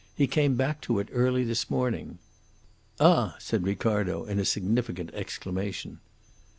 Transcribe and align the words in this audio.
He 0.15 0.25
came 0.25 0.55
back 0.55 0.81
to 0.81 0.97
it 0.97 1.09
early 1.11 1.43
this 1.43 1.69
morning." 1.69 2.17
"Ah!" 2.99 3.35
said 3.37 3.67
Ricardo, 3.67 4.25
in 4.25 4.39
a 4.39 4.45
significant 4.45 5.11
exclamation. 5.13 5.99